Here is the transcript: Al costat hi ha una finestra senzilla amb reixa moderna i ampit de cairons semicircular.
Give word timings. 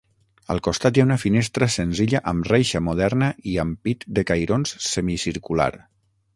Al 0.53 0.61
costat 0.67 0.95
hi 0.97 1.03
ha 1.03 1.05
una 1.07 1.17
finestra 1.23 1.67
senzilla 1.73 2.23
amb 2.33 2.49
reixa 2.53 2.83
moderna 2.87 3.29
i 3.53 3.55
ampit 3.67 4.09
de 4.17 4.27
cairons 4.33 4.77
semicircular. 4.91 5.73